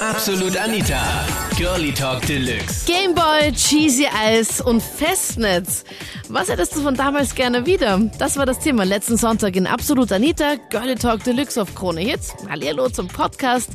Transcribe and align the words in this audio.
Absolut 0.00 0.56
Anita. 0.56 1.26
Girlie 1.56 1.92
Talk 1.92 2.24
Deluxe. 2.24 2.86
Gameboy, 2.86 3.52
Cheesy 3.52 4.06
Eis 4.06 4.60
und 4.60 4.80
Festnetz. 4.80 5.82
Was 6.28 6.48
hättest 6.48 6.76
du 6.76 6.82
von 6.82 6.94
damals 6.94 7.34
gerne 7.34 7.66
wieder? 7.66 7.98
Das 8.16 8.36
war 8.36 8.46
das 8.46 8.60
Thema 8.60 8.84
letzten 8.84 9.16
Sonntag 9.16 9.56
in 9.56 9.66
Absolut 9.66 10.12
Anita, 10.12 10.54
Girlie 10.70 10.94
Talk 10.94 11.24
Deluxe 11.24 11.60
auf 11.60 11.74
Krone 11.74 12.00
Hits. 12.00 12.32
Hallihallo 12.48 12.88
zum 12.90 13.08
Podcast. 13.08 13.70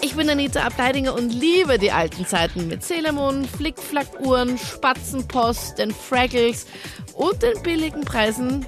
Ich 0.00 0.16
bin 0.16 0.28
Anita 0.28 0.62
Ableidinger 0.62 1.14
und 1.14 1.30
liebe 1.30 1.78
die 1.78 1.92
alten 1.92 2.26
Zeiten 2.26 2.66
mit 2.66 2.82
Sailor 2.82 3.32
Flickflackuhren, 3.56 4.58
Spatzenpost, 4.58 5.78
den 5.78 5.92
Fraggles 5.92 6.66
und 7.14 7.42
den 7.42 7.62
billigen 7.62 8.00
Preisen 8.00 8.66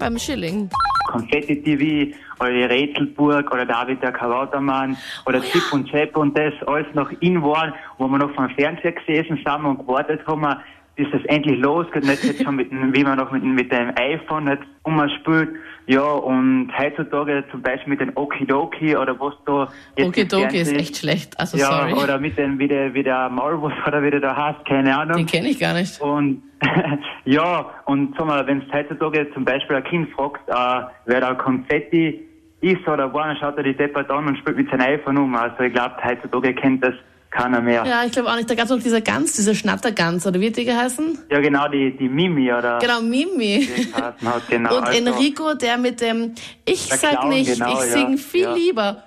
beim 0.00 0.18
Schilling. 0.18 0.68
Konfetti-TV 1.10 2.14
oder 2.40 2.50
die 2.50 2.64
Rätselburg 2.64 3.52
oder 3.52 3.66
David 3.66 4.02
der 4.02 4.12
Kawautermann 4.12 4.96
oder 5.26 5.40
Chip 5.40 5.72
und 5.72 5.88
Chap 5.90 6.16
und 6.16 6.36
das 6.38 6.54
alles 6.66 6.86
noch 6.94 7.10
in 7.20 7.42
waren, 7.42 7.74
wo 7.98 8.08
wir 8.08 8.18
noch 8.18 8.34
vom 8.34 8.48
Fernseher 8.50 8.92
gesessen 8.92 9.38
sind 9.44 9.64
und 9.64 9.78
gewartet 9.78 10.26
haben, 10.26 10.56
bis 11.00 11.10
das 11.12 11.24
endlich 11.24 11.58
losgeht. 11.58 12.04
Nicht 12.04 12.22
jetzt 12.22 12.44
schon 12.44 12.56
mit, 12.56 12.70
wie 12.94 13.02
man 13.02 13.16
noch 13.16 13.32
mit, 13.32 13.42
mit 13.42 13.72
dem 13.72 13.90
iPhone 13.96 14.44
nicht 14.44 14.62
umspielt. 14.82 15.48
Ja, 15.86 16.02
und 16.02 16.70
heutzutage 16.76 17.42
zum 17.50 17.62
Beispiel 17.62 17.88
mit 17.88 18.00
den 18.00 18.14
Okidoki 18.14 18.94
oder 18.96 19.18
was 19.18 19.32
da 19.46 19.68
jetzt 19.96 20.08
Okidoki 20.08 20.58
ist 20.58 20.72
echt 20.72 20.98
schlecht, 20.98 21.40
also 21.40 21.56
ja, 21.56 21.88
sorry. 21.88 21.94
oder 21.94 22.18
mit 22.18 22.36
dem, 22.36 22.58
wie 22.58 22.68
der, 22.68 22.92
wie 22.92 23.02
der 23.02 23.30
Maulwurf 23.30 23.72
oder 23.86 24.02
wie 24.02 24.10
der 24.10 24.20
da 24.20 24.36
heißt, 24.36 24.66
keine 24.66 24.96
Ahnung. 24.96 25.16
Den 25.16 25.26
kenne 25.26 25.48
ich 25.48 25.58
gar 25.58 25.72
nicht. 25.72 25.98
Und 26.02 26.42
ja, 27.24 27.70
und 27.86 28.14
sag 28.18 28.26
mal, 28.26 28.46
wenn 28.46 28.58
es 28.60 28.72
heutzutage 28.72 29.32
zum 29.32 29.46
Beispiel 29.46 29.76
ein 29.76 29.84
Kind 29.84 30.10
fragt, 30.10 30.46
äh, 30.48 30.86
wer 31.06 31.20
da 31.22 31.34
Konfetti 31.34 32.28
ist 32.60 32.86
oder 32.86 33.12
war, 33.14 33.28
dann 33.28 33.38
schaut 33.38 33.56
er 33.56 33.62
die 33.62 33.74
Deppert 33.74 34.10
an 34.10 34.26
und 34.26 34.36
spielt 34.36 34.58
mit 34.58 34.70
seinem 34.70 34.82
iPhone 34.82 35.16
um. 35.16 35.34
Also 35.34 35.62
ich 35.62 35.72
glaube, 35.72 35.96
heutzutage 36.04 36.54
kennt 36.54 36.84
das 36.84 36.94
keiner 37.30 37.60
mehr. 37.60 37.84
Ja, 37.86 38.04
ich 38.04 38.12
glaube 38.12 38.30
auch 38.30 38.36
nicht. 38.36 38.50
Da 38.50 38.54
gab 38.54 38.64
es 38.64 38.70
noch 38.70 38.80
dieser 38.80 39.00
Gans, 39.00 39.34
dieser 39.34 39.54
Schnattergans, 39.54 40.26
oder 40.26 40.40
wie 40.40 40.48
hat 40.48 40.56
die 40.56 40.64
geheißen? 40.64 41.18
Ja, 41.30 41.40
genau, 41.40 41.68
die, 41.68 41.96
die 41.96 42.08
Mimi, 42.08 42.52
oder? 42.52 42.78
Genau, 42.80 43.00
Mimi. 43.00 43.68
Hat, 43.92 44.16
genau. 44.48 44.76
Und 44.76 44.84
also, 44.88 44.98
Enrico, 44.98 45.54
der 45.54 45.78
mit 45.78 46.00
dem 46.00 46.34
Ich 46.64 46.86
sag 46.86 47.10
Clown, 47.12 47.28
nicht, 47.28 47.52
genau, 47.54 47.68
ich 47.72 47.86
ja, 47.86 47.92
sing 47.92 48.18
viel 48.18 48.42
ja. 48.42 48.54
lieber. 48.54 49.04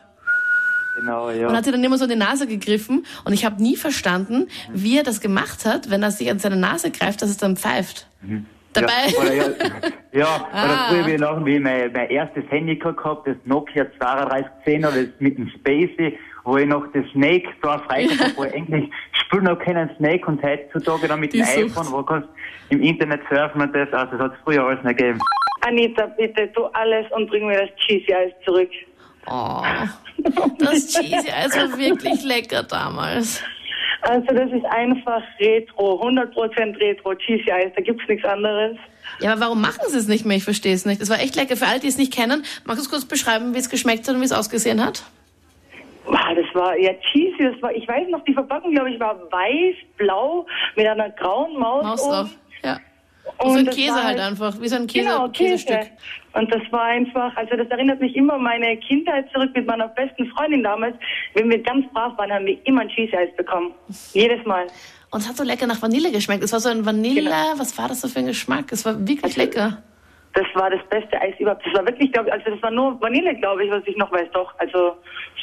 Genau, 0.99 1.31
ja. 1.31 1.47
Und 1.47 1.55
hat 1.57 1.65
sich 1.65 1.73
dann 1.73 1.83
immer 1.83 1.97
so 1.97 2.05
in 2.05 2.11
die 2.11 2.15
Nase 2.15 2.47
gegriffen. 2.47 3.05
Und 3.25 3.33
ich 3.33 3.45
habe 3.45 3.61
nie 3.61 3.75
verstanden, 3.75 4.47
wie 4.71 4.97
er 4.97 5.03
das 5.03 5.19
gemacht 5.21 5.65
hat, 5.65 5.89
wenn 5.89 6.03
er 6.03 6.11
sich 6.11 6.29
an 6.29 6.39
seine 6.39 6.55
Nase 6.55 6.91
greift, 6.91 7.21
dass 7.21 7.29
es 7.29 7.37
dann 7.37 7.57
pfeift. 7.57 8.07
Dabei. 8.73 8.91
Ja, 9.07 9.19
oder, 9.19 9.33
ja, 9.33 9.43
ja 10.13 10.47
Ah. 10.51 10.65
oder 10.65 10.77
früher 11.03 11.07
wie 11.13 11.17
noch, 11.17 11.45
wie 11.45 11.59
mein, 11.59 11.91
mein 11.91 12.09
erstes 12.09 12.43
Handy 12.49 12.75
gehabt, 12.77 13.27
das 13.27 13.35
Nokia 13.45 13.85
3210 13.99 14.85
oder 14.85 15.03
das 15.03 15.19
mit 15.19 15.37
dem 15.37 15.49
Spacey, 15.49 16.17
wo 16.43 16.57
ich 16.57 16.65
noch 16.67 16.85
das 16.93 17.05
Snake 17.13 17.47
da 17.61 17.79
freigekauft 17.79 18.21
habe, 18.21 18.37
wo 18.37 18.43
ich 18.43 18.53
eigentlich 18.53 18.89
spiele 19.13 19.43
noch 19.43 19.59
keinen 19.59 19.89
Snake 19.97 20.25
und 20.27 20.41
heutzutage 20.43 21.07
dann 21.07 21.19
mit 21.19 21.33
Die 21.33 21.37
dem 21.37 21.45
Sucht. 21.45 21.77
iPhone, 21.77 21.91
wo 21.91 22.03
kannst 22.03 22.29
im 22.69 22.81
Internet 22.81 23.21
surfen 23.29 23.61
und 23.61 23.73
das, 23.75 23.91
also 23.93 24.11
das 24.17 24.21
hat 24.21 24.33
es 24.33 24.39
früher 24.43 24.63
alles 24.65 24.83
nicht 24.83 24.97
gegeben. 24.97 25.19
Anita, 25.61 26.05
bitte 26.17 26.51
tu 26.53 26.65
alles 26.73 27.05
und 27.11 27.29
bring 27.29 27.47
mir 27.47 27.59
das 27.61 27.69
Cheesy 27.85 28.13
Eis 28.13 28.31
zurück. 28.43 28.69
Oh, 29.27 29.61
das 30.59 30.87
Cheesy 30.87 31.29
Eis 31.31 31.55
war 31.55 31.77
wirklich 31.77 32.23
lecker 32.23 32.63
damals. 32.63 33.41
Also 34.01 34.25
das 34.33 34.51
ist 34.51 34.65
einfach 34.65 35.21
Retro, 35.39 36.01
100% 36.05 36.77
Retro, 36.79 37.15
Cheesy 37.15 37.49
Eis, 37.49 37.71
da 37.75 37.81
gibt's 37.81 38.03
nichts 38.09 38.25
anderes. 38.25 38.75
Ja, 39.19 39.31
aber 39.31 39.41
warum 39.41 39.61
machen 39.61 39.83
sie 39.87 39.97
es 39.97 40.07
nicht 40.09 40.25
mehr? 40.25 40.35
Ich 40.37 40.43
verstehe 40.43 40.73
es 40.73 40.85
nicht. 40.85 41.01
Es 41.01 41.09
war 41.09 41.19
echt 41.21 41.35
lecker. 41.35 41.55
Für 41.55 41.67
alle, 41.67 41.79
die 41.79 41.87
es 41.87 41.97
nicht 41.97 42.11
kennen, 42.13 42.43
magst 42.65 42.81
du 42.81 42.85
es 42.85 42.89
kurz 42.89 43.05
beschreiben, 43.05 43.53
wie 43.53 43.59
es 43.59 43.69
geschmeckt 43.69 44.07
hat 44.07 44.15
und 44.15 44.21
wie 44.21 44.25
es 44.25 44.33
ausgesehen 44.33 44.83
hat? 44.83 45.03
Das 46.05 46.55
war 46.55 46.77
ja 46.77 46.93
cheesy, 47.11 47.37
das 47.51 47.61
war, 47.61 47.73
ich 47.73 47.87
weiß 47.87 48.07
noch, 48.09 48.23
die 48.25 48.33
Verpackung, 48.33 48.71
glaube 48.71 48.91
ich, 48.91 48.99
war 48.99 49.15
weiß, 49.31 49.75
blau, 49.97 50.45
mit 50.75 50.85
einer 50.87 51.09
grauen 51.11 51.57
Maus, 51.57 51.83
Maus 51.83 52.01
drauf. 52.09 52.29
Ja. 52.63 52.77
Und 53.37 53.51
so 53.53 53.59
ein 53.59 53.69
Käse 53.69 53.95
war 53.95 54.03
halt 54.03 54.19
einfach, 54.19 54.59
wie 54.59 54.67
so 54.67 54.75
ein 54.75 54.87
Käse, 54.87 55.05
genau, 55.05 55.29
Käsestück. 55.29 55.77
Käse. 55.79 55.91
Und 56.33 56.51
das 56.53 56.61
war 56.71 56.83
einfach, 56.83 57.35
also 57.37 57.55
das 57.55 57.67
erinnert 57.69 58.01
mich 58.01 58.15
immer 58.15 58.33
an 58.33 58.43
meine 58.43 58.75
Kindheit 58.77 59.29
zurück 59.31 59.51
mit 59.55 59.65
meiner 59.65 59.87
besten 59.87 60.25
Freundin 60.31 60.63
damals. 60.63 60.95
Wenn 61.35 61.49
wir 61.49 61.61
ganz 61.61 61.85
brav 61.93 62.17
waren, 62.17 62.33
haben 62.33 62.45
wir 62.45 62.57
immer 62.65 62.81
ein 62.81 62.89
Cheesy-Eis 62.89 63.29
bekommen. 63.37 63.71
Jedes 64.13 64.45
Mal. 64.45 64.67
Und 65.11 65.21
es 65.21 65.29
hat 65.29 65.37
so 65.37 65.43
lecker 65.43 65.67
nach 65.67 65.81
Vanille 65.81 66.11
geschmeckt. 66.11 66.43
Es 66.43 66.51
war 66.51 66.59
so 66.59 66.69
ein 66.69 66.85
Vanille, 66.85 67.21
Genau. 67.21 67.53
was 67.57 67.77
war 67.77 67.87
das 67.87 68.01
so 68.01 68.07
für 68.07 68.19
ein 68.19 68.25
Geschmack? 68.25 68.71
Es 68.71 68.83
war 68.83 68.99
wirklich 68.99 69.23
Also, 69.23 69.39
lecker. 69.41 69.83
Das 70.33 70.45
war 70.55 70.69
das 70.71 70.79
beste 70.89 71.19
Eis 71.21 71.35
überhaupt. 71.39 71.63
Das 71.65 71.73
war 71.75 71.85
wirklich, 71.85 72.11
glaube 72.11 72.27
ich, 72.29 72.33
also 72.33 72.49
das 72.49 72.61
war 72.63 72.71
nur 72.71 72.99
Vanille, 72.99 73.35
glaube 73.35 73.65
ich, 73.65 73.71
was 73.71 73.83
ich 73.85 73.95
noch 73.97 74.11
weiß, 74.11 74.29
doch. 74.33 74.51
Also 74.57 74.95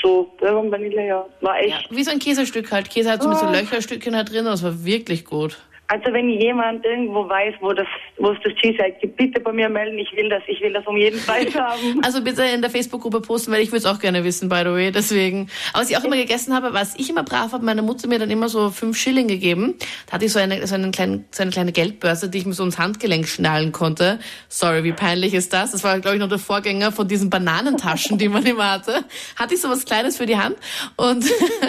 so 0.02 0.32
Vanille, 0.40 1.06
ja. 1.06 1.24
War 1.40 1.62
Ja, 1.64 1.76
echt. 1.76 1.90
wie 1.94 2.02
so 2.02 2.10
ein 2.10 2.18
Käsestück 2.18 2.72
halt. 2.72 2.90
Käse 2.90 3.10
hat 3.12 3.22
so 3.22 3.28
mit 3.28 3.38
so 3.38 3.46
Oh. 3.46 3.52
Löcherstückchen 3.52 4.16
halt 4.16 4.32
drin. 4.32 4.44
Das 4.46 4.64
war 4.64 4.84
wirklich 4.84 5.24
gut. 5.24 5.58
Also 5.90 6.12
wenn 6.12 6.28
jemand 6.28 6.84
irgendwo 6.84 7.28
weiß, 7.28 7.54
wo 7.58 7.72
das, 7.72 7.88
wo 8.16 8.30
es 8.30 8.38
das 8.44 8.52
Cheese-Eis 8.54 8.94
gibt, 9.00 9.16
bitte 9.16 9.40
bei 9.40 9.52
mir 9.52 9.68
melden. 9.68 9.98
Ich 9.98 10.12
will 10.14 10.28
das, 10.28 10.40
ich 10.46 10.60
will 10.60 10.72
das 10.72 10.86
um 10.86 10.96
jeden 10.96 11.20
Preis 11.20 11.52
haben. 11.58 12.00
Also 12.04 12.22
bitte 12.22 12.44
in 12.44 12.60
der 12.60 12.70
Facebook-Gruppe 12.70 13.20
posten, 13.20 13.50
weil 13.50 13.60
ich 13.60 13.72
würde 13.72 13.78
es 13.78 13.86
auch 13.86 13.98
gerne 13.98 14.22
wissen, 14.22 14.48
by 14.48 14.60
the 14.60 14.70
way. 14.70 14.92
Deswegen. 14.92 15.50
Aber 15.72 15.82
was 15.82 15.90
ich 15.90 15.96
auch 15.96 16.04
immer 16.04 16.14
gegessen 16.14 16.54
habe, 16.54 16.72
was 16.74 16.94
ich 16.96 17.10
immer 17.10 17.24
brav 17.24 17.52
habe, 17.52 17.64
meine 17.64 17.82
Mutter 17.82 18.06
mir 18.06 18.20
dann 18.20 18.30
immer 18.30 18.48
so 18.48 18.70
fünf 18.70 18.96
Schilling 18.96 19.26
gegeben. 19.26 19.74
Da 20.06 20.12
hatte 20.12 20.26
ich 20.26 20.32
so 20.32 20.38
eine, 20.38 20.64
so, 20.64 20.76
einen 20.76 20.92
kleinen, 20.92 21.24
so 21.32 21.42
eine 21.42 21.50
kleine 21.50 21.72
Geldbörse, 21.72 22.28
die 22.28 22.38
ich 22.38 22.46
mir 22.46 22.52
so 22.52 22.62
ins 22.62 22.78
Handgelenk 22.78 23.26
schnallen 23.26 23.72
konnte. 23.72 24.20
Sorry, 24.48 24.84
wie 24.84 24.92
peinlich 24.92 25.34
ist 25.34 25.52
das? 25.52 25.72
Das 25.72 25.82
war, 25.82 25.98
glaube 25.98 26.14
ich, 26.14 26.20
noch 26.20 26.28
der 26.28 26.38
Vorgänger 26.38 26.92
von 26.92 27.08
diesen 27.08 27.30
Bananentaschen, 27.30 28.16
die 28.16 28.28
man 28.28 28.46
immer 28.46 28.70
hatte. 28.70 29.04
Hatte 29.34 29.54
ich 29.54 29.60
so 29.60 29.68
was 29.68 29.84
Kleines 29.84 30.18
für 30.18 30.26
die 30.26 30.36
Hand. 30.36 30.54
Und, 30.94 31.24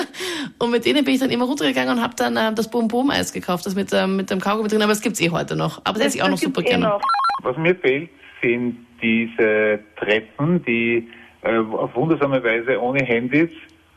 und 0.60 0.70
mit 0.70 0.86
denen 0.86 1.04
bin 1.06 1.16
ich 1.16 1.20
dann 1.20 1.32
immer 1.32 1.46
runtergegangen 1.46 1.98
und 1.98 2.04
habe 2.04 2.14
dann 2.16 2.38
äh, 2.38 2.54
das 2.54 2.70
Boom-Boom-Eis 2.70 3.34
gekauft, 3.34 3.66
das 3.66 3.74
mit, 3.74 3.92
ähm, 3.94 4.11
mit 4.16 4.30
dem 4.30 4.40
Kaugummi 4.40 4.70
drin. 4.70 4.82
Aber 4.82 4.92
das 4.92 5.02
gibt's 5.02 5.22
eh 5.22 5.30
heute 5.30 5.56
noch. 5.56 5.82
Aber 5.84 5.98
das, 5.98 6.08
esse 6.08 6.18
ich 6.18 6.24
auch 6.24 6.30
noch 6.30 6.38
super 6.38 6.62
eh 6.62 6.66
gerne. 6.66 6.86
noch. 6.86 7.02
Was 7.44 7.58
mir 7.58 7.76
fehlt, 7.76 8.10
sind 8.42 8.86
diese 9.02 9.80
Treffen, 9.98 10.64
die 10.66 11.10
äh, 11.42 11.58
auf 11.58 11.96
wundersame 11.96 12.44
Weise 12.44 12.80
ohne 12.80 13.04
Handys 13.04 13.50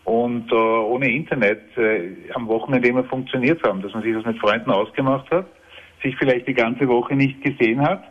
und 0.04 0.50
äh, 0.50 0.54
ohne 0.54 1.10
Internet 1.10 1.76
äh, 1.76 2.10
am 2.34 2.46
Wochenende 2.48 2.88
immer 2.88 3.04
funktioniert 3.04 3.62
haben. 3.62 3.82
Dass 3.82 3.92
man 3.92 4.02
sich 4.02 4.14
das 4.14 4.24
mit 4.24 4.38
Freunden 4.38 4.70
ausgemacht 4.70 5.30
hat, 5.30 5.46
sich 6.02 6.16
vielleicht 6.16 6.46
die 6.46 6.54
ganze 6.54 6.88
Woche 6.88 7.14
nicht 7.14 7.42
gesehen 7.42 7.80
hat 7.80 8.02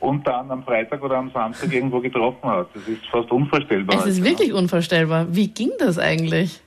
und 0.00 0.26
dann 0.26 0.50
am 0.50 0.62
Freitag 0.62 1.02
oder 1.02 1.16
am 1.16 1.30
Samstag 1.30 1.72
irgendwo 1.72 2.00
getroffen 2.00 2.48
hat. 2.48 2.68
Das 2.74 2.86
ist 2.86 3.04
fast 3.06 3.30
unvorstellbar. 3.30 3.98
Es 3.98 4.06
ist 4.06 4.24
wirklich 4.24 4.52
unvorstellbar. 4.52 5.26
Wie 5.30 5.48
ging 5.48 5.70
das 5.78 5.98
eigentlich? 5.98 6.62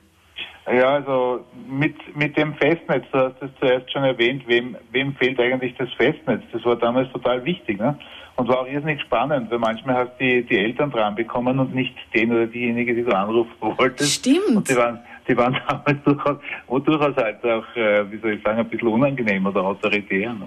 Ja, 0.66 0.94
also 0.94 1.44
mit, 1.68 1.94
mit 2.16 2.36
dem 2.36 2.54
Festnetz, 2.54 3.04
du 3.10 3.18
hast 3.18 3.42
es 3.42 3.50
zuerst 3.58 3.90
schon 3.92 4.04
erwähnt, 4.04 4.46
wem, 4.46 4.76
wem 4.92 5.14
fehlt 5.16 5.40
eigentlich 5.40 5.74
das 5.76 5.92
Festnetz? 5.94 6.42
Das 6.52 6.64
war 6.64 6.76
damals 6.76 7.10
total 7.12 7.44
wichtig, 7.44 7.80
ne? 7.80 7.98
Und 8.36 8.48
war 8.48 8.60
auch 8.60 8.66
irrsinnig 8.66 9.00
spannend, 9.02 9.50
weil 9.50 9.58
manchmal 9.58 9.96
hast 9.96 10.12
du 10.18 10.24
die, 10.24 10.42
die 10.44 10.58
Eltern 10.58 10.90
dran 10.90 11.14
bekommen 11.14 11.58
und 11.58 11.74
nicht 11.74 11.94
den 12.14 12.32
oder 12.32 12.46
diejenige, 12.46 12.94
die 12.94 13.02
du 13.02 13.14
anrufen 13.14 13.52
wolltest. 13.60 14.14
Stimmt. 14.14 14.56
Und 14.56 14.70
die 14.70 14.76
waren, 14.76 15.00
die 15.28 15.36
waren 15.36 15.56
damals 15.68 16.02
durchaus, 16.04 16.38
durchaus 16.84 17.16
halt 17.16 17.44
auch, 17.44 17.76
äh, 17.76 18.10
wie 18.10 18.18
soll 18.18 18.32
ich 18.32 18.42
sagen, 18.42 18.58
ein 18.58 18.68
bisschen 18.68 18.88
unangenehm 18.88 19.46
oder 19.46 19.62
autoritär. 19.62 20.32
Ne? 20.32 20.46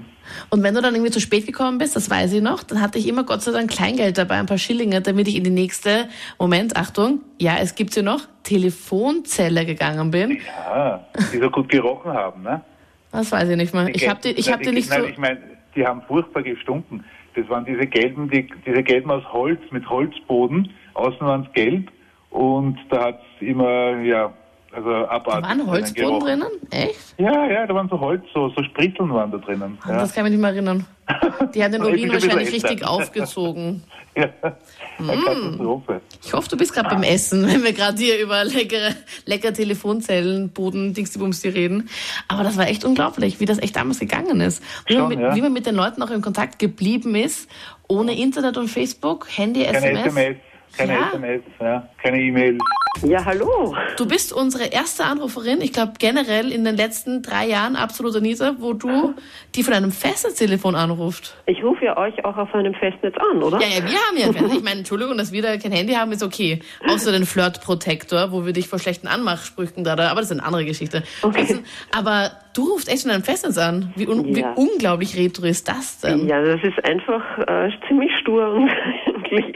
Und 0.50 0.64
wenn 0.64 0.74
du 0.74 0.82
dann 0.82 0.94
irgendwie 0.94 1.12
zu 1.12 1.20
spät 1.20 1.46
gekommen 1.46 1.78
bist, 1.78 1.96
das 1.96 2.10
weiß 2.10 2.34
ich 2.34 2.42
noch, 2.42 2.64
dann 2.64 2.82
hatte 2.82 2.98
ich 2.98 3.08
immer 3.08 3.24
Gott 3.24 3.42
sei 3.42 3.52
Dank 3.52 3.72
Kleingeld 3.72 4.18
dabei, 4.18 4.36
ein 4.36 4.46
paar 4.46 4.58
Schillinge, 4.58 5.02
damit 5.02 5.28
ich 5.28 5.36
in 5.36 5.44
die 5.44 5.50
nächste, 5.50 6.10
Moment, 6.40 6.76
Achtung, 6.76 7.22
ja, 7.40 7.58
es 7.60 7.76
gibt 7.76 7.94
sie 7.94 8.04
noch, 8.04 8.22
Telefonzelle 8.44 9.66
gegangen 9.66 10.12
bin. 10.12 10.40
Ja, 10.68 11.06
die 11.34 11.40
so 11.40 11.50
gut 11.50 11.70
gerochen 11.70 12.12
haben, 12.12 12.44
ne? 12.44 12.62
Das 13.12 13.32
weiß 13.32 13.50
ich 13.50 13.58
nicht 13.58 13.74
mehr. 13.74 13.88
Ich 13.96 14.10
habe 14.10 14.20
die, 14.22 14.32
ich 14.32 14.52
hab 14.52 14.62
die 14.62 14.72
nicht 14.72 14.90
so... 14.90 15.00
Nein, 15.00 15.10
ich 15.12 15.18
meine, 15.18 15.40
die 15.76 15.86
haben 15.86 16.02
furchtbar 16.02 16.44
gestunken. 16.44 17.04
Das 17.36 17.48
waren 17.50 17.66
diese 17.66 17.86
gelben, 17.88 18.30
die, 18.30 18.48
diese 18.66 18.84
gelben 18.84 19.12
aus 19.12 19.24
Holz, 19.32 19.60
mit 19.72 19.90
Holzboden. 19.90 20.70
Außen 20.94 21.20
waren 21.20 21.46
es 21.48 21.54
gelb. 21.54 21.92
Und 22.30 22.78
da 22.90 23.06
hat 23.06 23.22
es 23.36 23.48
immer, 23.48 24.02
ja, 24.02 24.34
also 24.76 24.90
Da 24.90 25.06
abartig. 25.10 25.50
waren 25.50 25.68
Holzboden 25.68 26.20
drinnen? 26.20 26.48
Echt? 26.72 27.16
Ja, 27.18 27.46
ja, 27.48 27.66
da 27.66 27.74
waren 27.74 27.88
so 27.90 28.00
Holz, 28.00 28.24
so, 28.34 28.50
so 28.50 28.64
Spritzeln 28.64 29.14
waren 29.14 29.32
da 29.32 29.38
drinnen. 29.38 29.78
Ja. 29.88 30.00
Das 30.00 30.14
kann 30.14 30.26
ich 30.26 30.32
mich 30.32 30.40
nicht 30.40 30.42
mehr 30.42 30.52
erinnern. 30.52 30.86
Die 31.54 31.64
haben 31.64 31.72
den 31.72 31.82
Urin 31.84 32.12
wahrscheinlich 32.12 32.52
richtig 32.52 32.86
aufgezogen. 32.88 33.84
ja. 34.16 34.28
Mm. 34.98 35.60
Ich 36.24 36.34
hoffe, 36.34 36.50
du 36.50 36.58
bist 36.58 36.74
gerade 36.74 36.90
beim 36.90 37.04
Essen, 37.04 37.46
wenn 37.48 37.64
wir 37.64 37.74
gerade 37.74 37.98
hier 37.98 38.20
über 38.22 38.44
leckere, 38.44 38.96
lecker 39.26 39.54
Telefonzellen, 39.54 40.50
Boden, 40.50 40.94
Dingsbums 40.94 41.42
die 41.42 41.50
reden. 41.50 41.90
Aber 42.28 42.44
das 42.44 42.58
war 42.58 42.68
echt 42.68 42.86
unglaublich, 42.86 43.40
wie 43.40 43.46
das 43.46 43.60
echt 43.60 43.76
damals 43.76 44.00
gegangen 44.00 44.40
ist. 44.42 44.64
Wie, 44.88 44.94
man, 44.96 45.02
Schon, 45.04 45.10
mit, 45.10 45.20
ja. 45.20 45.36
wie 45.36 45.42
man 45.42 45.54
mit 45.54 45.66
den 45.66 45.76
Leuten 45.76 46.02
auch 46.02 46.10
in 46.12 46.22
Kontakt 46.22 46.60
geblieben 46.60 47.14
ist, 47.16 47.50
ohne 47.88 48.18
Internet 48.18 48.58
und 48.58 48.70
Facebook, 48.70 49.28
Handy, 49.38 49.64
Keine 49.66 49.78
SMS. 49.78 50.06
SMS. 50.08 50.38
Keine 50.78 50.94
Ja. 50.94 51.10
SMS, 51.14 51.42
ja, 51.60 51.90
keine 52.02 52.22
E-Mails. 52.22 52.58
Ja, 53.04 53.26
hallo. 53.26 53.76
Du 53.98 54.08
bist 54.08 54.32
unsere 54.32 54.68
erste 54.68 55.04
Anruferin, 55.04 55.60
ich 55.62 55.74
glaube 55.74 55.94
generell 56.00 56.50
in 56.52 56.64
den 56.64 56.78
letzten 56.78 57.22
drei 57.22 57.46
Jahren, 57.46 57.76
absolut 57.76 58.16
Anita, 58.16 58.56
wo 58.60 58.72
du 58.72 59.14
die 59.54 59.64
von 59.64 59.74
einem 59.74 59.92
Festnetztelefon 59.92 60.76
anruft. 60.76 61.36
Ich 61.46 61.62
rufe 61.62 61.84
ja 61.84 61.98
euch 61.98 62.24
auch 62.24 62.38
auf 62.38 62.54
einem 62.56 62.74
Festnetz 62.74 63.16
an, 63.32 63.44
oder? 63.44 63.60
Ja, 63.60 63.68
ja, 63.68 63.84
wir 63.84 63.98
haben 64.00 64.18
ja 64.18 64.26
ein 64.28 64.34
Festnetz. 64.34 64.54
Ich 64.58 64.64
meine, 64.64 64.80
Entschuldigung, 64.80 65.18
dass 65.18 65.34
wir 65.34 65.42
da 65.42 65.58
kein 65.58 65.74
Handy 65.74 65.94
haben, 65.94 66.14
ist 66.14 66.24
okay. 66.24 66.60
Außer 66.88 67.12
den 67.12 67.26
Flirt-Protektor, 67.26 68.32
wo 68.32 68.46
wir 68.46 68.54
dich 68.54 68.70
vor 68.70 68.80
schlechten 68.80 69.08
Anmachsprüchen 69.08 69.84
da, 69.84 69.98
da 69.98 70.10
aber 70.10 70.22
das 70.22 70.32
ist 70.32 70.38
eine 70.40 70.46
andere 70.48 70.64
Geschichte. 70.66 71.04
Okay. 71.22 71.42
Also, 71.42 71.60
aber 71.92 72.32
du 72.56 72.72
rufst 72.72 72.88
echt 72.90 73.02
von 73.04 73.12
einem 73.12 73.24
Festnetz 73.24 73.58
an. 73.58 73.92
Wie, 73.98 74.08
un 74.08 74.34
wie 74.36 74.40
Ja. 74.40 74.54
unglaublich 74.54 75.18
retro 75.18 75.44
ist 75.46 75.68
das 75.68 76.00
denn? 76.00 76.28
Ja, 76.30 76.42
das 76.42 76.62
ist 76.64 76.84
einfach 76.86 77.24
äh, 77.40 77.70
ziemlich 77.90 78.12
stur 78.22 78.48
und 78.54 78.70
eigentlich. 78.70 79.56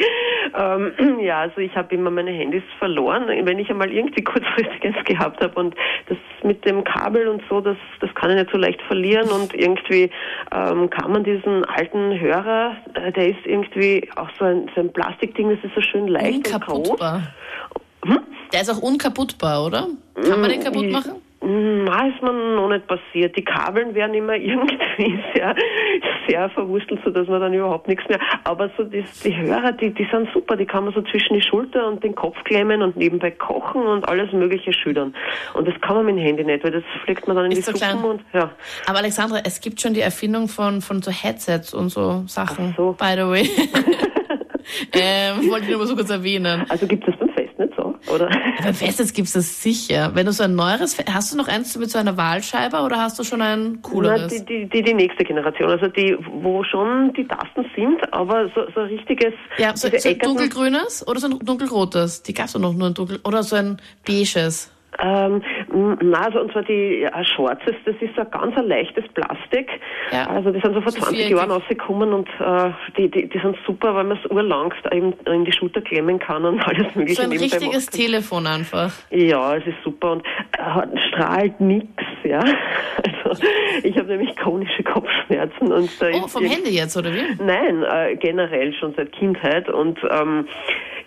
Ähm, 0.56 1.19
ja, 1.22 1.42
also 1.42 1.57
ich 1.60 1.75
habe 1.75 1.94
immer 1.96 2.12
meine 2.12 2.31
Handys 2.31 2.63
verloren, 2.78 3.28
wenn 3.28 3.60
ich 3.60 3.69
einmal 3.69 3.92
irgendwie 3.92 4.24
kurzfristig 4.24 4.84
eins 4.84 5.04
gehabt 5.06 5.44
habe 5.44 5.60
und 5.60 5.75
das 6.07 6.18
mit 6.44 6.66
dem 6.66 6.84
Kabel 6.84 7.28
und 7.28 7.42
so, 7.50 7.62
das, 7.62 7.78
das 8.00 8.13
kann 8.16 8.30
ich 8.31 8.38
nicht 8.38 8.51
so 8.51 8.57
leicht 8.57 8.81
verlieren 8.84 9.30
und 9.30 9.54
irgendwie 9.54 10.10
ähm, 10.51 10.90
kann 10.90 11.12
man 11.12 11.24
diesen 11.24 11.66
alten 11.66 12.19
Hörer, 12.19 12.78
äh, 12.94 13.12
der 13.12 13.30
ist 13.30 13.46
irgendwie 13.46 14.10
auch 14.16 14.30
so 14.38 14.46
ein, 14.46 14.69
so 14.75 14.81
ein 14.81 14.92
Plastikding, 14.94 15.50
das 15.50 15.63
ist 15.63 15.75
so 15.75 15.81
schön 15.81 16.07
leicht 16.07 16.54
und 16.54 16.62
groß. 16.62 16.90
Unkaputtbar. 16.90 17.34
Der 18.54 18.62
ist 18.62 18.69
auch 18.69 18.81
unkaputtbar, 18.81 19.66
oder? 19.66 19.88
Kann 20.16 20.42
man 20.42 20.50
den 20.50 20.63
kaputt 20.63 20.90
machen? 20.90 21.28
Na, 21.50 22.07
ist 22.07 22.22
man 22.22 22.56
noch 22.56 22.69
nicht 22.69 22.86
passiert. 22.86 23.36
Die 23.36 23.44
Kabeln 23.44 23.96
werden 23.96 24.13
immer 24.13 24.36
irgendwie 24.36 25.19
sehr, 25.34 25.56
sehr 26.28 26.50
verwurstelt, 26.51 27.01
sodass 27.04 27.28
man 27.28 27.42
dann 27.42 27.54
überhaupt 27.54 27.88
nichts 27.88 28.07
mehr. 28.07 28.19
Aber 28.44 28.69
so 28.78 28.84
die, 28.84 29.04
die 29.24 29.36
Hörer, 29.36 29.72
die, 29.72 29.92
die 29.92 30.07
sind 30.12 30.30
super. 30.31 30.56
Die 30.56 30.68
kann 30.68 30.86
man 30.86 30.94
so 30.94 31.01
zwischen 31.01 31.34
die 31.34 31.42
Schulter 31.42 31.88
und 31.88 32.04
den 32.04 32.13
Kopf 32.13 32.36
klemmen 32.44 32.84
und 32.84 32.98
nebenbei 32.98 33.31
kochen 33.31 33.81
und 33.81 34.07
alles 34.07 34.31
Mögliche 34.31 34.74
schüttern. 34.74 35.16
Und 35.56 35.68
das 35.68 35.74
kann 35.81 35.96
man 35.96 36.06
mit 36.06 36.18
dem 36.18 36.24
Handy 36.24 36.44
nicht, 36.44 36.63
weil 36.63 36.72
das 36.72 36.84
fliegt 37.04 37.28
man 37.28 37.36
dann 37.36 37.46
in 37.46 37.54
Ist 37.54 37.68
die 37.68 37.72
so 37.72 37.78
Suppen 37.78 38.00
klein. 38.00 38.12
und 38.12 38.22
ja. 38.34 38.51
Aber 38.86 39.00
Alexandra, 39.00 39.40
es 39.44 39.60
gibt 39.60 39.81
schon 39.81 39.96
die 39.96 40.01
Erfindung 40.01 40.48
von, 40.48 40.81
von 40.81 41.01
so 41.01 41.12
Headsets 41.12 41.74
und 41.74 41.90
so 41.90 42.24
Sachen. 42.28 42.74
Ach 42.74 42.78
so. 42.78 42.96
By 43.00 43.13
the 43.16 43.28
way. 43.28 43.50
ähm, 44.94 45.50
wollte 45.50 45.66
ich 45.66 45.69
nur 45.72 45.80
mal 45.80 45.88
so 45.88 45.96
kurz 45.96 46.10
erwähnen. 46.10 46.66
Also 46.69 46.88
gibt 46.88 47.07
es 47.07 47.13
auch, 47.16 47.28
oder? 48.07 48.30
Beim 48.63 48.74
Festnetz 48.74 49.13
gibt's 49.13 49.34
das 49.34 49.62
sicher. 49.62 50.12
Wenn 50.13 50.25
du 50.25 50.31
so 50.31 50.44
ein 50.44 50.56
neueres, 50.56 50.98
hast 51.12 51.34
du 51.34 51.38
noch 51.38 51.48
eins 51.48 51.78
mit 51.78 51.90
so 51.90 52.00
einer 52.00 52.18
Wahlscheibe 52.18 52.78
oder 52.78 52.98
hast 52.98 53.19
du 53.19 53.24
schon 53.24 53.42
ein 53.42 53.74
Na, 53.74 53.80
cooleres? 53.81 54.34
die, 54.34 54.46
die, 54.46 54.69
die, 54.69 54.81
die 54.81 54.94
nächste 54.94 55.24
Generation, 55.24 55.69
also 55.69 55.88
die, 55.88 56.18
wo 56.42 56.63
schon 56.63 57.13
die 57.13 57.28
Tasten 57.28 57.66
sind, 57.75 58.13
aber 58.13 58.50
so, 58.56 58.62
so 58.74 58.81
ein 58.81 58.88
richtiges, 58.88 59.34
ja, 59.57 59.75
so, 59.75 59.90
so 59.96 60.10
ein 60.10 60.19
dunkelgrünes 60.19 61.07
oder 61.07 61.19
so 61.19 61.28
ein 61.28 61.40
dunkelrotes? 61.40 62.24
Die 62.24 62.34
gab's 62.34 62.54
doch 62.54 62.60
noch 62.60 62.74
nur 62.74 62.88
ein 62.88 62.94
dunkel 62.94 63.19
oder 63.24 63.44
so 63.44 63.56
ein 63.56 63.78
beiges. 64.07 64.72
Ähm, 65.01 65.41
na, 66.01 66.21
also 66.25 66.41
und 66.41 66.51
zwar 66.51 66.63
die 66.63 67.01
ja, 67.01 67.24
schwarzes, 67.24 67.75
das 67.86 67.95
ist 68.01 68.15
so 68.15 68.21
ein 68.21 68.31
ganz 68.31 68.57
ein 68.57 68.68
leichtes 68.68 69.06
Plastik. 69.13 69.69
Ja. 70.12 70.27
Also 70.27 70.51
die 70.51 70.59
sind 70.59 70.74
so 70.74 70.81
vor 70.81 70.91
So 70.91 71.00
20 71.00 71.15
viereckig. 71.18 71.38
Jahren 71.38 71.51
rausgekommen 71.51 72.12
und 72.13 72.27
äh, 72.39 72.71
die, 72.97 73.09
die, 73.09 73.30
die 73.30 73.39
sind 73.39 73.56
super, 73.65 73.94
weil 73.95 74.03
man 74.06 74.18
es 74.18 74.30
urlang 74.31 74.74
eben 74.91 75.13
in 75.25 75.45
die 75.45 75.53
Schulter 75.53 75.81
klemmen 75.81 76.19
kann 76.19 76.44
und 76.44 76.59
alles 76.68 76.94
mögliche 76.95 77.21
So 77.21 77.30
ein 77.30 77.38
richtiges 77.38 77.86
Telefon 77.86 78.47
einfach. 78.47 78.91
Ja, 79.12 79.56
es 79.56 79.65
ist 79.68 79.77
super 79.83 80.13
und 80.13 80.25
äh, 80.57 80.62
hat- 80.62 80.89
strahlt 81.09 81.59
nix, 81.62 81.88
ja. 82.24 82.44
Also 83.30 83.44
ich 83.83 83.95
habe 83.97 84.07
nämlich 84.07 84.36
chronische 84.38 84.81
Kopfschmerzen 84.81 85.71
und 85.71 85.89
da 86.01 86.07
Oh, 86.24 86.27
vom 86.27 86.44
Handy 86.45 86.71
jetzt, 86.71 86.97
oder 86.97 87.13
wie? 87.13 87.21
Nein, 87.44 87.83
äh, 87.83 88.15
generell 88.15 88.74
schon 88.74 88.94
seit 88.95 89.12
Kindheit 89.12 89.69
und 89.69 90.00
ähm, 90.09 90.47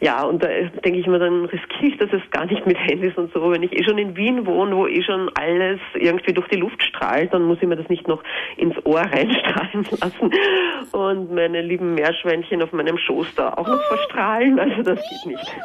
ja, 0.03 0.25
und 0.25 0.43
da 0.43 0.49
denke 0.85 0.99
ich 0.99 1.07
mir, 1.07 1.21
dann 1.21 1.45
riskiere 1.45 1.93
ich 1.93 1.97
das 1.97 2.11
jetzt 2.11 2.29
gar 2.33 2.45
nicht 2.47 2.67
mit 2.67 2.77
Handys 2.77 3.17
und 3.17 3.33
so. 3.33 3.53
Wenn 3.53 3.63
ich 3.63 3.73
eh 3.73 3.85
schon 3.85 3.99
in 3.99 4.17
Wien 4.17 4.45
wohne, 4.47 4.75
wo 4.75 4.89
eh 4.89 5.01
schon 5.01 5.31
alles 5.35 5.79
irgendwie 5.95 6.33
durch 6.33 6.49
die 6.49 6.57
Luft 6.57 6.83
strahlt, 6.83 7.33
dann 7.33 7.45
muss 7.45 7.59
ich 7.61 7.69
mir 7.69 7.77
das 7.77 7.89
nicht 7.89 8.09
noch 8.09 8.21
ins 8.57 8.75
Ohr 8.85 9.03
reinstrahlen 9.03 9.87
lassen 10.01 10.33
und 10.91 11.33
meine 11.33 11.63
lieben 11.63 11.95
Meerschweinchen 11.95 12.63
auf 12.63 12.73
meinem 12.73 12.99
Schoß 12.99 13.29
da 13.37 13.53
auch 13.53 13.69
noch 13.69 13.81
verstrahlen. 13.85 14.59
Also 14.59 14.83
das 14.83 14.99
geht 15.09 15.33
nicht. 15.35 15.57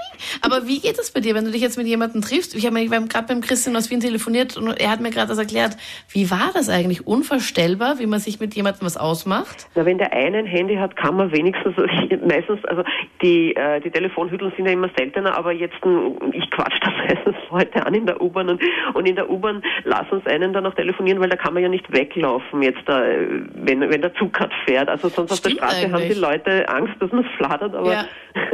Aber 0.43 0.67
wie 0.67 0.81
geht 0.81 0.99
das 0.99 1.09
bei 1.09 1.19
dir, 1.19 1.33
wenn 1.33 1.45
du 1.45 1.51
dich 1.51 1.63
jetzt 1.63 1.77
mit 1.79 1.87
jemandem 1.87 2.21
triffst? 2.21 2.55
Ich 2.55 2.67
habe 2.67 2.77
gerade 3.07 3.27
beim 3.27 3.41
Christian 3.41 3.75
aus 3.75 3.89
Wien 3.89 4.01
telefoniert 4.01 4.55
und 4.55 4.67
er 4.79 4.91
hat 4.91 4.99
mir 4.99 5.09
gerade 5.09 5.29
das 5.29 5.39
erklärt. 5.39 5.77
Wie 6.09 6.29
war 6.29 6.51
das 6.53 6.69
eigentlich? 6.69 7.07
Unvorstellbar, 7.07 7.97
wie 7.97 8.05
man 8.05 8.19
sich 8.19 8.39
mit 8.39 8.53
jemandem 8.53 8.85
was 8.85 8.97
ausmacht? 8.97 9.67
Na, 9.73 9.83
wenn 9.83 9.97
der 9.97 10.13
eine 10.13 10.37
ein 10.37 10.45
Handy 10.45 10.75
hat, 10.75 10.95
kann 10.95 11.15
man 11.15 11.31
wenigstens, 11.31 11.75
also 11.75 11.87
meistens, 12.27 12.63
also 12.65 12.83
die, 13.23 13.55
äh, 13.55 13.81
die 13.81 13.89
Telefonhütteln 14.27 14.51
sind 14.55 14.65
ja 14.65 14.71
immer 14.73 14.89
seltener, 14.97 15.37
aber 15.37 15.51
jetzt, 15.51 15.75
m, 15.83 16.17
ich 16.33 16.49
quatsch 16.51 16.79
da 16.81 16.91
meistens 17.07 17.35
Leute 17.49 17.85
an 17.85 17.93
in 17.93 18.05
der 18.05 18.21
U-Bahn 18.21 18.49
und, 18.49 18.61
und 18.93 19.05
in 19.07 19.15
der 19.15 19.29
U-Bahn 19.29 19.63
lassen 19.83 20.11
uns 20.15 20.27
einen 20.27 20.53
dann 20.53 20.65
auch 20.65 20.73
telefonieren, 20.75 21.19
weil 21.19 21.29
da 21.29 21.35
kann 21.35 21.53
man 21.53 21.63
ja 21.63 21.69
nicht 21.69 21.91
weglaufen 21.91 22.61
jetzt, 22.61 22.81
da, 22.85 23.05
äh, 23.05 23.27
wenn, 23.55 23.81
wenn 23.81 24.01
der 24.01 24.13
Zug 24.15 24.33
gerade 24.33 24.53
fährt. 24.65 24.89
Also 24.89 25.09
sonst 25.09 25.31
auf 25.31 25.41
der 25.41 25.49
Stimmt 25.51 25.63
Straße 25.63 25.85
haben 25.87 25.95
eigentlich. 25.95 26.13
die 26.15 26.19
Leute 26.19 26.69
Angst, 26.69 26.93
dass 26.99 27.11
man 27.11 27.25
es 27.25 27.31
flattert, 27.37 27.75
aber 27.75 27.91
Ja. 27.91 28.05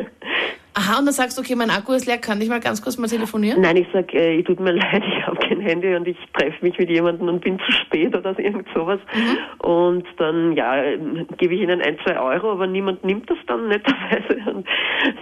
Aha, 0.76 1.00
und 1.00 1.06
dann 1.06 1.14
sagst 1.14 1.38
du, 1.38 1.42
okay, 1.42 1.56
mein 1.56 1.70
Akku 1.70 1.94
ist 1.94 2.06
leer, 2.08 2.18
kann 2.18 2.42
ich 2.42 2.50
mal 2.50 2.60
ganz 2.60 2.82
kurz 2.82 2.98
mal 2.98 3.08
telefonieren? 3.08 3.62
Nein, 3.62 3.78
ich 3.78 3.88
sag, 3.94 4.12
äh, 4.14 4.42
tut 4.44 4.60
mir 4.60 4.72
leid, 4.74 5.04
ich 5.08 5.28
habe 5.28 5.38
kein 5.38 5.60
Handy 5.62 5.94
und 5.96 6.08
ich 6.08 6.18
treffe 6.38 6.66
mich 6.66 6.78
mit 6.80 6.90
jemandem 6.90 7.28
und 7.28 7.42
bin 7.42 7.60
zu 7.60 7.72
spät 7.72 8.16
oder 8.16 8.38
irgend 8.40 8.68
sowas. 8.74 9.00
Mhm. 9.14 9.68
Und 9.68 10.06
dann, 10.18 10.54
ja, 10.56 10.82
gebe 11.38 11.54
ich 11.54 11.62
ihnen 11.62 11.82
ein, 11.82 11.98
zwei 12.04 12.20
Euro, 12.20 12.52
aber 12.54 12.66
niemand 12.68 13.04
nimmt 13.04 13.30
das 13.30 13.38
dann 13.48 13.68
netterweise. 13.68 14.50
Und 14.52 14.68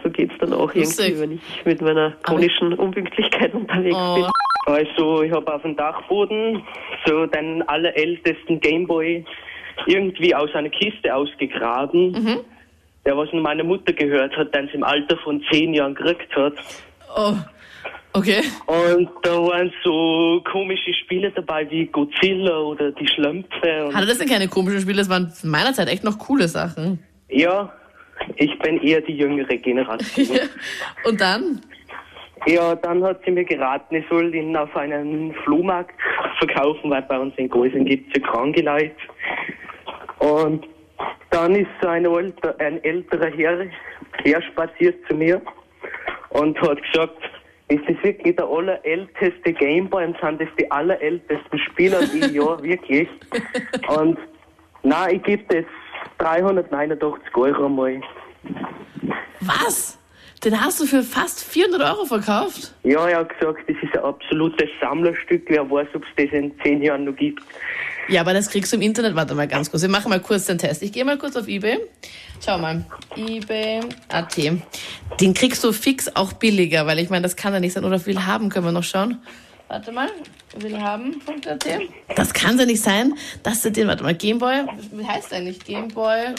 so 0.03 0.09
geht's 0.09 0.33
dann 0.39 0.53
auch 0.53 0.73
Lustig. 0.73 1.07
irgendwie, 1.09 1.21
wenn 1.21 1.31
ich 1.33 1.65
mit 1.65 1.81
meiner 1.81 2.11
chronischen 2.23 2.73
Unpünktlichkeit 2.73 3.53
unterwegs 3.53 3.95
Oh. 3.99 4.15
bin. 4.15 4.25
Also 4.67 5.23
ich 5.23 5.31
habe 5.31 5.53
auf 5.53 5.63
dem 5.63 5.75
Dachboden 5.75 6.63
so 7.05 7.25
den 7.25 7.61
allerältesten 7.67 8.59
Gameboy 8.59 9.25
irgendwie 9.87 10.33
aus 10.35 10.53
einer 10.53 10.69
Kiste 10.69 11.13
ausgegraben, 11.13 12.39
der 13.05 13.17
was 13.17 13.31
nur 13.33 13.41
meine 13.41 13.63
Mutter 13.63 13.93
gehört 13.93 14.35
hat, 14.37 14.53
den 14.53 14.67
sie 14.67 14.73
im 14.73 14.83
Alter 14.83 15.17
von 15.17 15.43
zehn 15.51 15.73
Jahren 15.73 15.95
gekriegt 15.95 16.35
hat. 16.35 16.53
Oh, 17.15 17.33
okay. 18.13 18.41
Und 18.67 19.09
da 19.23 19.31
waren 19.31 19.71
so 19.83 20.41
komische 20.51 20.93
Spiele 20.93 21.31
dabei 21.31 21.69
wie 21.69 21.85
Godzilla 21.87 22.59
oder 22.59 22.91
die 22.91 23.07
Schlümpfe. 23.07 23.89
Hatte 23.93 24.07
das 24.07 24.19
denn 24.19 24.29
keine 24.29 24.47
komischen 24.47 24.81
Spiele? 24.81 24.97
Das 24.97 25.09
waren 25.09 25.31
in 25.41 25.49
meiner 25.49 25.73
Zeit 25.73 25.89
echt 25.89 26.03
noch 26.03 26.17
coole 26.19 26.47
Sachen. 26.47 26.99
ja, 27.29 27.71
ich 28.35 28.57
bin 28.59 28.79
eher 28.81 29.01
die 29.01 29.17
jüngere 29.17 29.57
Generation. 29.57 30.39
Und 31.05 31.19
dann? 31.19 31.61
Ja, 32.47 32.75
dann 32.75 33.03
hat 33.03 33.21
sie 33.23 33.31
mir 33.31 33.45
geraten, 33.45 33.95
ich 33.95 34.05
soll 34.09 34.33
ihn 34.33 34.55
auf 34.55 34.75
einen 34.75 35.33
Flohmarkt 35.43 35.95
verkaufen, 36.39 36.89
weil 36.89 37.03
bei 37.03 37.19
uns 37.19 37.33
in 37.37 37.49
Gäusern 37.49 37.85
gibt 37.85 38.15
es 38.15 38.21
ja 38.21 38.27
kranke 38.27 38.61
Leute. 38.61 38.95
Und 40.19 40.67
dann 41.31 41.55
ist 41.55 41.69
so 41.81 41.87
ein, 41.87 42.05
alter, 42.05 42.55
ein 42.59 42.83
älterer 42.83 43.31
Herr 43.31 43.65
herspaziert 44.23 44.95
zu 45.07 45.15
mir 45.15 45.41
und 46.29 46.61
hat 46.61 46.81
gesagt, 46.83 47.17
ist 47.69 47.83
das 47.87 48.03
wirklich 48.03 48.35
der 48.35 48.45
allerälteste 48.45 49.53
Gameboy 49.53 50.05
und 50.05 50.17
sind 50.19 50.41
das 50.41 50.49
die 50.59 50.69
allerältesten 50.69 51.59
Spieler? 51.59 51.99
Und 51.99 52.13
ich, 52.13 52.31
ja, 52.31 52.61
wirklich. 52.61 53.07
Und 53.87 54.19
nein, 54.83 55.15
ich 55.15 55.23
gebe 55.23 55.43
das 55.47 55.65
389 56.17 57.35
Euro 57.35 57.69
mal. 57.69 58.01
Was? 59.39 59.97
Den 60.43 60.59
hast 60.59 60.81
du 60.81 60.85
für 60.85 61.03
fast 61.03 61.43
400 61.43 61.81
Euro 61.81 62.05
verkauft? 62.05 62.73
Ja, 62.83 63.07
er 63.07 63.19
hat 63.19 63.39
gesagt, 63.39 63.61
das 63.67 63.77
ist 63.81 63.95
ein 63.95 64.03
absolutes 64.03 64.69
Sammlerstück. 64.81 65.43
Wer 65.47 65.69
weiß, 65.69 65.87
ob 65.93 66.03
es 66.03 66.09
das 66.17 66.33
in 66.33 66.51
zehn 66.63 66.81
Jahren 66.81 67.05
noch 67.05 67.15
gibt. 67.15 67.43
Ja, 68.09 68.21
aber 68.21 68.33
das 68.33 68.49
kriegst 68.49 68.71
du 68.71 68.77
im 68.77 68.81
Internet. 68.81 69.15
Warte 69.15 69.35
mal 69.35 69.47
ganz 69.47 69.69
kurz. 69.71 69.81
Wir 69.83 69.89
machen 69.89 70.09
mal 70.09 70.19
kurz 70.19 70.45
den 70.45 70.57
Test. 70.57 70.81
Ich 70.81 70.91
gehe 70.91 71.05
mal 71.05 71.17
kurz 71.17 71.35
auf 71.35 71.47
eBay. 71.47 71.79
Schau 72.43 72.57
mal. 72.57 72.83
eBay.at. 73.15 74.37
Den 75.19 75.33
kriegst 75.33 75.63
du 75.63 75.71
fix 75.71 76.15
auch 76.15 76.33
billiger, 76.33 76.87
weil 76.87 76.99
ich 76.99 77.09
meine, 77.09 77.23
das 77.23 77.35
kann 77.35 77.53
ja 77.53 77.59
nicht 77.59 77.73
sein. 77.73 77.85
Oder 77.85 78.05
will 78.05 78.25
haben, 78.25 78.49
können 78.49 78.65
wir 78.65 78.71
noch 78.71 78.83
schauen. 78.83 79.21
Warte 79.67 79.91
mal. 79.91 80.09
Willhaben.at. 80.57 81.65
Das 82.15 82.33
kann 82.33 82.59
ja 82.59 82.65
nicht 82.65 82.81
sein, 82.81 83.13
dass 83.43 83.61
du 83.61 83.71
den, 83.71 83.87
warte 83.87 84.03
mal, 84.03 84.13
Gameboy, 84.15 84.65
wie 84.91 85.05
heißt 85.05 85.31
der 85.31 85.37
eigentlich? 85.37 85.63
Gameboy 85.63 86.35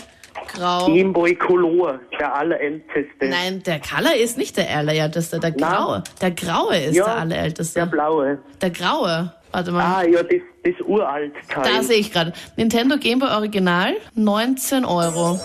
Grau. 0.48 0.86
Gameboy 0.86 1.34
Color, 1.36 2.00
der 2.18 2.34
allerälteste. 2.34 3.28
Nein, 3.28 3.62
der 3.62 3.80
Color 3.80 4.14
ist 4.16 4.36
nicht 4.38 4.56
der 4.56 4.76
allerälteste, 4.76 5.38
der 5.38 5.52
graue. 5.52 6.02
Der 6.20 6.30
graue 6.30 6.76
ist 6.76 6.94
Ja, 6.96 7.04
der 7.04 7.16
allerälteste. 7.16 7.80
Der 7.80 7.86
blaue. 7.86 8.38
Der 8.60 8.70
graue. 8.70 9.32
Warte 9.52 9.70
mal. 9.70 9.84
Ah, 9.84 10.02
ja, 10.04 10.22
das, 10.22 10.40
das 10.64 10.74
uralt 10.86 11.32
Teil. 11.48 11.62
Da 11.64 11.82
sehe 11.82 11.98
ich 11.98 12.12
gerade. 12.12 12.32
Nintendo 12.56 12.96
Game 12.96 13.18
Boy 13.18 13.30
Original, 13.30 13.94
19 14.14 14.84
Euro. 14.84 15.38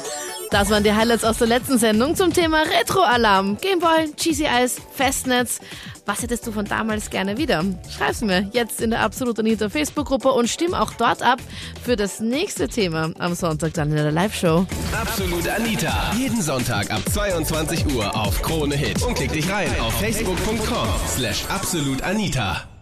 Das 0.49 0.69
waren 0.69 0.83
die 0.83 0.93
Highlights 0.93 1.25
aus 1.25 1.39
der 1.39 1.47
letzten 1.47 1.77
Sendung 1.77 2.15
zum 2.15 2.31
Thema 2.33 2.61
Retro-Alarm. 2.61 3.57
Game 3.57 3.79
Boy, 3.79 4.13
Cheesy 4.15 4.45
Eyes, 4.45 4.79
Festnetz. 4.93 5.59
Was 6.05 6.21
hättest 6.21 6.47
du 6.47 6.53
von 6.53 6.63
damals 6.63 7.09
gerne 7.09 7.37
wieder? 7.37 7.65
Schreib's 7.89 8.21
mir 8.21 8.49
jetzt 8.53 8.81
in 8.81 8.91
der 8.91 9.01
Absolut 9.01 9.37
Anita 9.39 9.67
Facebook-Gruppe 9.67 10.31
und 10.31 10.47
stimm 10.47 10.73
auch 10.73 10.93
dort 10.93 11.21
ab 11.21 11.39
für 11.83 11.97
das 11.97 12.21
nächste 12.21 12.69
Thema 12.69 13.11
am 13.19 13.33
Sonntag 13.33 13.73
dann 13.73 13.89
in 13.89 13.97
der 13.97 14.11
Live-Show. 14.13 14.65
Absolut 14.93 15.49
Anita. 15.49 16.13
Jeden 16.17 16.41
Sonntag 16.41 16.91
ab 16.91 17.01
22 17.11 17.93
Uhr 17.93 18.15
auf 18.15 18.41
Krone 18.41 18.75
Hit. 18.75 19.03
Und 19.03 19.15
klick 19.15 19.33
dich 19.33 19.49
rein 19.51 19.67
auf 19.81 19.93
facebook.com 19.99 20.87
slash 21.09 21.43
absolutanita. 21.49 22.76